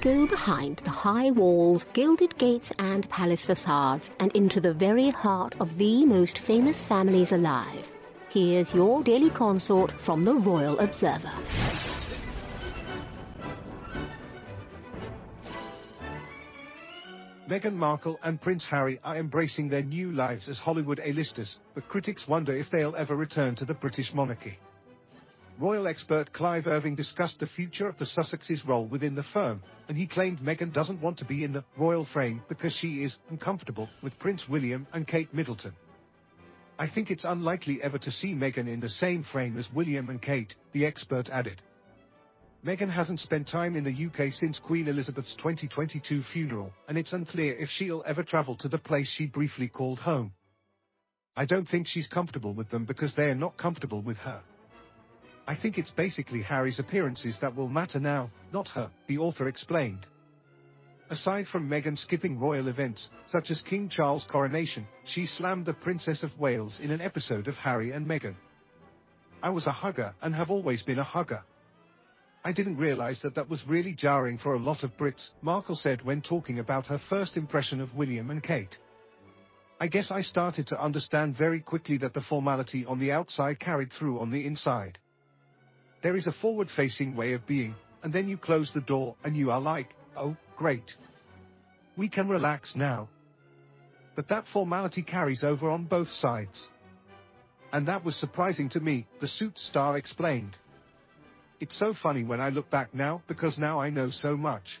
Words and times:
Go 0.00 0.28
behind 0.28 0.76
the 0.78 0.90
high 0.90 1.32
walls, 1.32 1.84
gilded 1.92 2.38
gates, 2.38 2.70
and 2.78 3.08
palace 3.10 3.44
facades 3.44 4.12
and 4.20 4.30
into 4.30 4.60
the 4.60 4.72
very 4.72 5.10
heart 5.10 5.56
of 5.58 5.76
the 5.76 6.06
most 6.06 6.38
famous 6.38 6.84
families 6.84 7.32
alive. 7.32 7.90
Here's 8.28 8.72
your 8.72 9.02
daily 9.02 9.30
consort 9.30 9.90
from 9.90 10.24
the 10.24 10.36
Royal 10.36 10.78
Observer. 10.78 11.32
Meghan 17.48 17.74
Markle 17.74 18.20
and 18.22 18.40
Prince 18.40 18.64
Harry 18.66 19.00
are 19.02 19.16
embracing 19.16 19.68
their 19.68 19.82
new 19.82 20.12
lives 20.12 20.48
as 20.48 20.58
Hollywood 20.58 21.00
A-listers, 21.02 21.56
but 21.74 21.88
critics 21.88 22.28
wonder 22.28 22.54
if 22.54 22.70
they'll 22.70 22.94
ever 22.94 23.16
return 23.16 23.56
to 23.56 23.64
the 23.64 23.74
British 23.74 24.14
monarchy. 24.14 24.58
Royal 25.60 25.88
expert 25.88 26.32
Clive 26.32 26.68
Irving 26.68 26.94
discussed 26.94 27.40
the 27.40 27.46
future 27.48 27.88
of 27.88 27.98
the 27.98 28.04
Sussexes' 28.04 28.64
role 28.64 28.86
within 28.86 29.16
the 29.16 29.24
firm, 29.24 29.60
and 29.88 29.98
he 29.98 30.06
claimed 30.06 30.38
Meghan 30.38 30.72
doesn't 30.72 31.00
want 31.00 31.18
to 31.18 31.24
be 31.24 31.42
in 31.42 31.52
the 31.52 31.64
royal 31.76 32.04
frame 32.04 32.40
because 32.48 32.72
she 32.72 33.02
is 33.02 33.16
uncomfortable 33.28 33.88
with 34.00 34.16
Prince 34.20 34.48
William 34.48 34.86
and 34.92 35.04
Kate 35.04 35.34
Middleton. 35.34 35.72
I 36.78 36.88
think 36.88 37.10
it's 37.10 37.24
unlikely 37.24 37.80
ever 37.82 37.98
to 37.98 38.10
see 38.12 38.36
Meghan 38.36 38.72
in 38.72 38.78
the 38.78 38.88
same 38.88 39.24
frame 39.24 39.58
as 39.58 39.68
William 39.74 40.10
and 40.10 40.22
Kate, 40.22 40.54
the 40.72 40.86
expert 40.86 41.28
added. 41.28 41.60
Meghan 42.64 42.90
hasn't 42.90 43.18
spent 43.18 43.48
time 43.48 43.74
in 43.74 43.82
the 43.82 44.06
UK 44.06 44.32
since 44.32 44.60
Queen 44.60 44.86
Elizabeth's 44.86 45.34
2022 45.38 46.22
funeral, 46.32 46.72
and 46.86 46.96
it's 46.96 47.12
unclear 47.12 47.56
if 47.56 47.68
she'll 47.68 48.04
ever 48.06 48.22
travel 48.22 48.54
to 48.58 48.68
the 48.68 48.78
place 48.78 49.08
she 49.08 49.26
briefly 49.26 49.66
called 49.66 49.98
home. 49.98 50.32
I 51.34 51.46
don't 51.46 51.68
think 51.68 51.88
she's 51.88 52.06
comfortable 52.06 52.54
with 52.54 52.70
them 52.70 52.84
because 52.84 53.12
they're 53.16 53.34
not 53.34 53.56
comfortable 53.56 54.02
with 54.02 54.18
her. 54.18 54.40
I 55.48 55.56
think 55.56 55.78
it's 55.78 55.90
basically 55.90 56.42
Harry's 56.42 56.78
appearances 56.78 57.38
that 57.40 57.56
will 57.56 57.70
matter 57.70 57.98
now, 57.98 58.30
not 58.52 58.68
her, 58.68 58.90
the 59.06 59.16
author 59.16 59.48
explained. 59.48 60.06
Aside 61.08 61.46
from 61.48 61.70
Meghan 61.70 61.96
skipping 61.96 62.38
royal 62.38 62.68
events, 62.68 63.08
such 63.28 63.50
as 63.50 63.62
King 63.62 63.88
Charles' 63.88 64.26
coronation, 64.30 64.86
she 65.06 65.24
slammed 65.24 65.64
the 65.64 65.72
Princess 65.72 66.22
of 66.22 66.38
Wales 66.38 66.80
in 66.82 66.90
an 66.90 67.00
episode 67.00 67.48
of 67.48 67.54
Harry 67.54 67.92
and 67.92 68.06
Meghan. 68.06 68.34
I 69.42 69.48
was 69.48 69.66
a 69.66 69.72
hugger 69.72 70.14
and 70.20 70.34
have 70.34 70.50
always 70.50 70.82
been 70.82 70.98
a 70.98 71.02
hugger. 71.02 71.42
I 72.44 72.52
didn't 72.52 72.76
realize 72.76 73.22
that 73.22 73.34
that 73.36 73.48
was 73.48 73.66
really 73.66 73.94
jarring 73.94 74.36
for 74.36 74.52
a 74.52 74.58
lot 74.58 74.82
of 74.82 74.98
Brits, 74.98 75.30
Markle 75.40 75.76
said 75.76 76.04
when 76.04 76.20
talking 76.20 76.58
about 76.58 76.88
her 76.88 77.00
first 77.08 77.38
impression 77.38 77.80
of 77.80 77.94
William 77.94 78.30
and 78.30 78.42
Kate. 78.42 78.76
I 79.80 79.88
guess 79.88 80.10
I 80.10 80.20
started 80.20 80.66
to 80.66 80.84
understand 80.84 81.38
very 81.38 81.60
quickly 81.60 81.96
that 81.98 82.12
the 82.12 82.20
formality 82.20 82.84
on 82.84 83.00
the 83.00 83.12
outside 83.12 83.58
carried 83.58 83.94
through 83.94 84.20
on 84.20 84.30
the 84.30 84.44
inside. 84.44 84.98
There 86.02 86.16
is 86.16 86.26
a 86.26 86.32
forward-facing 86.32 87.16
way 87.16 87.32
of 87.32 87.46
being, 87.46 87.74
and 88.02 88.12
then 88.12 88.28
you 88.28 88.36
close 88.36 88.70
the 88.72 88.80
door 88.80 89.16
and 89.24 89.36
you 89.36 89.50
are 89.50 89.60
like, 89.60 89.88
oh, 90.16 90.36
great. 90.56 90.92
We 91.96 92.08
can 92.08 92.28
relax 92.28 92.76
now. 92.76 93.08
But 94.14 94.28
that 94.28 94.46
formality 94.52 95.02
carries 95.02 95.42
over 95.42 95.70
on 95.70 95.84
both 95.84 96.10
sides. 96.10 96.68
And 97.72 97.88
that 97.88 98.04
was 98.04 98.16
surprising 98.16 98.68
to 98.70 98.80
me, 98.80 99.06
the 99.20 99.28
Suits 99.28 99.66
star 99.66 99.96
explained. 99.96 100.56
It's 101.60 101.78
so 101.78 101.94
funny 102.00 102.24
when 102.24 102.40
I 102.40 102.50
look 102.50 102.70
back 102.70 102.94
now 102.94 103.22
because 103.26 103.58
now 103.58 103.80
I 103.80 103.90
know 103.90 104.10
so 104.10 104.36
much. 104.36 104.80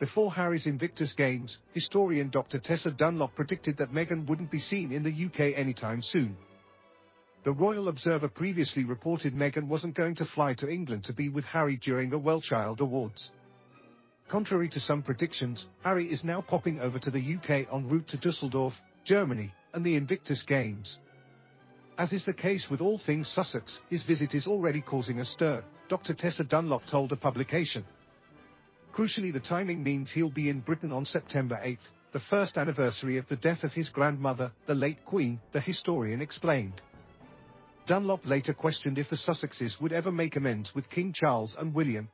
Before 0.00 0.32
Harry's 0.32 0.66
Invictus 0.66 1.12
Games, 1.12 1.58
historian 1.72 2.30
Dr. 2.30 2.58
Tessa 2.58 2.90
Dunlop 2.90 3.34
predicted 3.34 3.78
that 3.78 3.92
Meghan 3.92 4.28
wouldn't 4.28 4.50
be 4.50 4.58
seen 4.58 4.92
in 4.92 5.02
the 5.02 5.26
UK 5.26 5.58
anytime 5.58 6.02
soon. 6.02 6.36
The 7.48 7.54
Royal 7.54 7.88
Observer 7.88 8.28
previously 8.28 8.84
reported 8.84 9.32
Meghan 9.32 9.68
wasn't 9.68 9.94
going 9.94 10.14
to 10.16 10.26
fly 10.26 10.52
to 10.52 10.68
England 10.68 11.04
to 11.04 11.14
be 11.14 11.30
with 11.30 11.46
Harry 11.46 11.78
during 11.78 12.10
the 12.10 12.20
WellChild 12.20 12.80
Awards. 12.80 13.32
Contrary 14.28 14.68
to 14.68 14.78
some 14.78 15.02
predictions, 15.02 15.66
Harry 15.82 16.12
is 16.12 16.22
now 16.22 16.42
popping 16.42 16.78
over 16.78 16.98
to 16.98 17.10
the 17.10 17.36
UK 17.36 17.72
en 17.72 17.88
route 17.88 18.06
to 18.08 18.18
Dusseldorf, 18.18 18.74
Germany, 19.06 19.50
and 19.72 19.82
the 19.82 19.96
Invictus 19.96 20.42
Games. 20.42 20.98
As 21.96 22.12
is 22.12 22.26
the 22.26 22.34
case 22.34 22.66
with 22.68 22.82
all 22.82 22.98
things 22.98 23.28
Sussex, 23.28 23.80
his 23.88 24.02
visit 24.02 24.34
is 24.34 24.46
already 24.46 24.82
causing 24.82 25.20
a 25.20 25.24
stir, 25.24 25.64
Dr. 25.88 26.12
Tessa 26.12 26.44
Dunlop 26.44 26.82
told 26.84 27.12
a 27.12 27.16
publication. 27.16 27.86
Crucially 28.94 29.32
the 29.32 29.40
timing 29.40 29.82
means 29.82 30.10
he'll 30.10 30.28
be 30.28 30.50
in 30.50 30.60
Britain 30.60 30.92
on 30.92 31.06
September 31.06 31.58
8, 31.62 31.78
the 32.12 32.20
first 32.20 32.58
anniversary 32.58 33.16
of 33.16 33.26
the 33.28 33.36
death 33.36 33.64
of 33.64 33.72
his 33.72 33.88
grandmother, 33.88 34.52
the 34.66 34.74
late 34.74 35.02
Queen, 35.06 35.40
the 35.52 35.62
historian 35.62 36.20
explained. 36.20 36.82
Dunlop 37.88 38.26
later 38.26 38.52
questioned 38.52 38.98
if 38.98 39.08
the 39.08 39.16
Sussexes 39.16 39.80
would 39.80 39.94
ever 39.94 40.12
make 40.12 40.36
amends 40.36 40.74
with 40.74 40.90
King 40.90 41.14
Charles 41.14 41.56
and 41.58 41.74
William. 41.74 42.10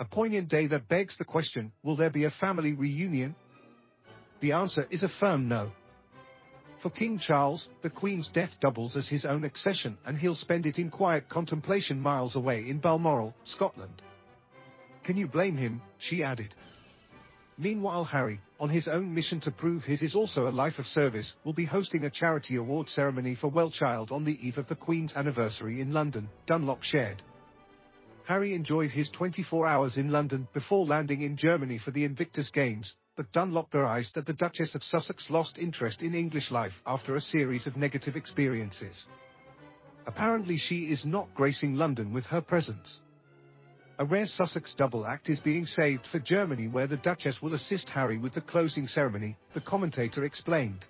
A 0.00 0.04
poignant 0.04 0.48
day 0.48 0.66
that 0.66 0.88
begs 0.88 1.16
the 1.16 1.24
question, 1.24 1.70
will 1.84 1.94
there 1.94 2.10
be 2.10 2.24
a 2.24 2.30
family 2.32 2.72
reunion? 2.72 3.36
The 4.40 4.50
answer 4.50 4.88
is 4.90 5.04
a 5.04 5.08
firm 5.20 5.48
no. 5.48 5.70
For 6.82 6.90
King 6.90 7.20
Charles, 7.20 7.68
the 7.84 7.88
Queen's 7.88 8.28
death 8.34 8.50
doubles 8.60 8.96
as 8.96 9.06
his 9.06 9.24
own 9.24 9.44
accession 9.44 9.96
and 10.04 10.18
he'll 10.18 10.34
spend 10.34 10.66
it 10.66 10.76
in 10.76 10.90
quiet 10.90 11.28
contemplation 11.28 12.00
miles 12.00 12.34
away 12.34 12.68
in 12.68 12.80
Balmoral, 12.80 13.32
Scotland. 13.44 14.02
Can 15.04 15.16
you 15.16 15.28
blame 15.28 15.56
him, 15.56 15.82
she 15.98 16.24
added. 16.24 16.52
Meanwhile 17.56 18.04
Harry, 18.04 18.40
on 18.58 18.68
his 18.68 18.88
own 18.88 19.14
mission 19.14 19.38
to 19.40 19.52
prove 19.52 19.84
his 19.84 20.02
is 20.02 20.16
also 20.16 20.48
a 20.48 20.50
life 20.50 20.80
of 20.80 20.86
service, 20.86 21.34
will 21.44 21.52
be 21.52 21.64
hosting 21.64 22.04
a 22.04 22.10
charity 22.10 22.56
award 22.56 22.88
ceremony 22.88 23.36
for 23.36 23.50
WellChild 23.50 24.10
on 24.10 24.24
the 24.24 24.44
eve 24.44 24.58
of 24.58 24.66
the 24.66 24.74
Queen's 24.74 25.12
anniversary 25.14 25.80
in 25.80 25.92
London, 25.92 26.28
Dunlop 26.46 26.82
shared. 26.82 27.22
Harry 28.26 28.54
enjoyed 28.54 28.90
his 28.90 29.08
24 29.10 29.66
hours 29.66 29.96
in 29.96 30.10
London 30.10 30.48
before 30.52 30.84
landing 30.84 31.22
in 31.22 31.36
Germany 31.36 31.78
for 31.78 31.92
the 31.92 32.04
Invictus 32.04 32.50
Games, 32.50 32.96
but 33.16 33.30
Dunlop 33.32 33.70
theorized 33.70 34.14
that 34.16 34.26
the 34.26 34.32
Duchess 34.32 34.74
of 34.74 34.82
Sussex 34.82 35.30
lost 35.30 35.58
interest 35.58 36.02
in 36.02 36.14
English 36.14 36.50
life 36.50 36.72
after 36.86 37.14
a 37.14 37.20
series 37.20 37.68
of 37.68 37.76
negative 37.76 38.16
experiences. 38.16 39.06
Apparently 40.06 40.56
she 40.56 40.90
is 40.90 41.04
not 41.04 41.34
gracing 41.34 41.76
London 41.76 42.12
with 42.12 42.24
her 42.24 42.40
presence. 42.40 43.00
A 43.96 44.04
rare 44.04 44.26
Sussex 44.26 44.74
double 44.74 45.06
act 45.06 45.28
is 45.28 45.38
being 45.38 45.66
saved 45.66 46.06
for 46.10 46.18
Germany 46.18 46.66
where 46.66 46.88
the 46.88 46.96
Duchess 46.96 47.40
will 47.40 47.54
assist 47.54 47.88
Harry 47.88 48.18
with 48.18 48.34
the 48.34 48.40
closing 48.40 48.88
ceremony, 48.88 49.36
the 49.54 49.60
commentator 49.60 50.24
explained. 50.24 50.84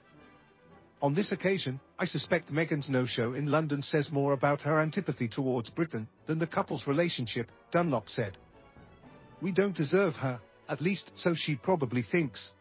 On 1.03 1.13
this 1.13 1.31
occasion, 1.31 1.81
I 1.99 2.07
suspect 2.07 2.51
Meghan's 2.51 2.89
no-show 2.89 3.35
in 3.35 3.51
London 3.51 3.83
says 3.83 4.11
more 4.11 4.33
about 4.33 4.63
her 4.63 4.81
antipathy 4.81 5.29
towards 5.29 5.69
Britain 5.69 6.09
than 6.27 6.39
the 6.39 6.47
couple's 6.47 6.87
relationship, 6.87 7.51
Dunlop 7.71 8.09
said. 8.09 8.39
We 9.43 9.53
don't 9.53 9.77
deserve 9.77 10.15
her, 10.15 10.41
at 10.67 10.81
least 10.81 11.13
so 11.15 11.35
she 11.35 11.57
probably 11.57 12.01
thinks. 12.01 12.53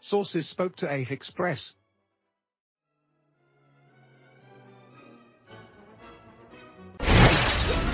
Sources 0.00 0.48
spoke 0.48 0.76
to 0.76 0.92
A 0.92 1.04
Express, 1.10 1.72